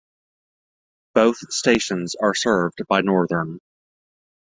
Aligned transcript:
Both 1.13 1.37
stations 1.53 2.15
are 2.15 2.33
served 2.33 2.87
by 2.87 3.01
Northern. 3.01 3.59